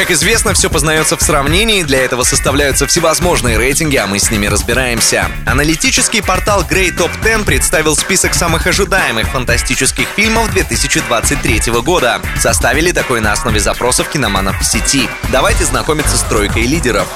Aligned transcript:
Как 0.00 0.12
известно, 0.12 0.54
все 0.54 0.70
познается 0.70 1.18
в 1.18 1.20
сравнении, 1.20 1.82
для 1.82 2.02
этого 2.02 2.22
составляются 2.22 2.86
всевозможные 2.86 3.58
рейтинги, 3.58 3.96
а 3.96 4.06
мы 4.06 4.18
с 4.18 4.30
ними 4.30 4.46
разбираемся. 4.46 5.30
Аналитический 5.44 6.22
портал 6.22 6.62
Grey 6.62 6.88
Top 6.88 7.10
10 7.22 7.44
представил 7.44 7.94
список 7.94 8.32
самых 8.32 8.66
ожидаемых 8.66 9.28
фантастических 9.28 10.08
фильмов 10.16 10.50
2023 10.52 11.70
года. 11.82 12.22
Составили 12.38 12.92
такой 12.92 13.20
на 13.20 13.32
основе 13.32 13.60
запросов 13.60 14.08
киноманов 14.08 14.58
в 14.62 14.64
сети. 14.64 15.06
Давайте 15.30 15.66
знакомиться 15.66 16.16
с 16.16 16.22
тройкой 16.22 16.62
лидеров. 16.62 17.06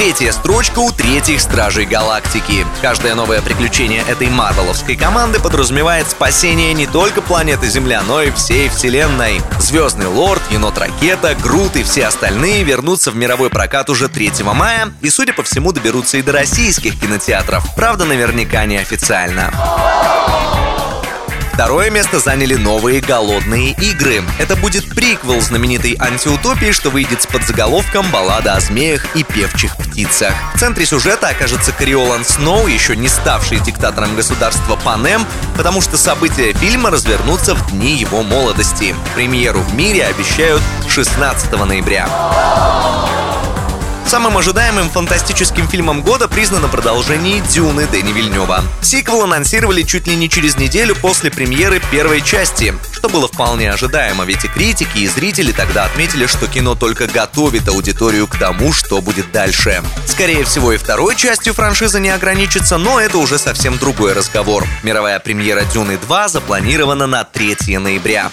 Третья 0.00 0.32
строчка 0.32 0.78
у 0.78 0.92
третьих 0.92 1.42
Стражей 1.42 1.84
Галактики. 1.84 2.66
Каждое 2.80 3.14
новое 3.14 3.42
приключение 3.42 4.02
этой 4.08 4.30
марвеловской 4.30 4.96
команды 4.96 5.38
подразумевает 5.40 6.08
спасение 6.08 6.72
не 6.72 6.86
только 6.86 7.20
планеты 7.20 7.68
Земля, 7.68 8.00
но 8.08 8.22
и 8.22 8.30
всей 8.30 8.70
Вселенной. 8.70 9.42
Звездный 9.58 10.06
Лорд, 10.06 10.40
Енот-ракета, 10.50 11.34
Грут 11.34 11.76
и 11.76 11.82
все 11.82 12.06
остальные 12.06 12.64
вернутся 12.64 13.10
в 13.10 13.16
мировой 13.16 13.50
прокат 13.50 13.90
уже 13.90 14.08
3 14.08 14.42
мая 14.54 14.90
и, 15.02 15.10
судя 15.10 15.34
по 15.34 15.42
всему, 15.42 15.70
доберутся 15.70 16.16
и 16.16 16.22
до 16.22 16.32
российских 16.32 16.98
кинотеатров. 16.98 17.62
Правда, 17.76 18.06
наверняка 18.06 18.64
не 18.64 18.78
официально. 18.78 19.52
Второе 21.60 21.90
место 21.90 22.20
заняли 22.20 22.54
новые 22.54 23.02
«Голодные 23.02 23.72
игры». 23.72 24.22
Это 24.38 24.56
будет 24.56 24.88
приквел 24.94 25.42
знаменитой 25.42 25.94
антиутопии, 26.00 26.72
что 26.72 26.88
выйдет 26.88 27.20
с 27.20 27.26
подзаголовком 27.26 28.10
«Баллада 28.10 28.54
о 28.54 28.60
змеях 28.60 29.14
и 29.14 29.22
певчих 29.24 29.76
птицах». 29.76 30.32
В 30.54 30.58
центре 30.58 30.86
сюжета 30.86 31.28
окажется 31.28 31.72
Криолан 31.72 32.24
Сноу, 32.24 32.66
еще 32.66 32.96
не 32.96 33.08
ставший 33.08 33.60
диктатором 33.60 34.16
государства 34.16 34.76
Панем, 34.76 35.26
потому 35.54 35.82
что 35.82 35.98
события 35.98 36.54
фильма 36.54 36.88
развернутся 36.90 37.54
в 37.54 37.72
дни 37.72 37.94
его 37.94 38.22
молодости. 38.22 38.96
Премьеру 39.14 39.60
в 39.60 39.74
мире 39.74 40.06
обещают 40.06 40.62
16 40.88 41.52
ноября. 41.66 42.08
Самым 44.10 44.38
ожидаемым 44.38 44.90
фантастическим 44.90 45.68
фильмом 45.68 46.02
года 46.02 46.26
признано 46.26 46.66
продолжение 46.66 47.40
«Дюны» 47.42 47.86
Дэни 47.86 48.10
Вильнева. 48.10 48.64
Сиквел 48.82 49.22
анонсировали 49.22 49.82
чуть 49.82 50.08
ли 50.08 50.16
не 50.16 50.28
через 50.28 50.56
неделю 50.56 50.96
после 50.96 51.30
премьеры 51.30 51.80
первой 51.92 52.20
части, 52.20 52.74
что 52.90 53.08
было 53.08 53.28
вполне 53.28 53.70
ожидаемо, 53.70 54.24
ведь 54.24 54.44
и 54.44 54.48
критики, 54.48 54.98
и 54.98 55.06
зрители 55.06 55.52
тогда 55.52 55.84
отметили, 55.84 56.26
что 56.26 56.48
кино 56.48 56.74
только 56.74 57.06
готовит 57.06 57.68
аудиторию 57.68 58.26
к 58.26 58.36
тому, 58.36 58.72
что 58.72 59.00
будет 59.00 59.30
дальше. 59.30 59.80
Скорее 60.06 60.42
всего, 60.42 60.72
и 60.72 60.76
второй 60.76 61.14
частью 61.14 61.54
франшиза 61.54 62.00
не 62.00 62.10
ограничится, 62.10 62.78
но 62.78 62.98
это 62.98 63.16
уже 63.16 63.38
совсем 63.38 63.78
другой 63.78 64.14
разговор. 64.14 64.66
Мировая 64.82 65.20
премьера 65.20 65.62
«Дюны 65.72 66.00
2» 66.08 66.28
запланирована 66.28 67.06
на 67.06 67.22
3 67.22 67.78
ноября. 67.78 68.32